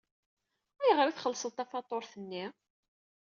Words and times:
Ayɣer 0.81 1.07
ay 1.07 1.13
txellṣeḍ 1.15 1.51
tafatuṛt-nni? 1.53 2.45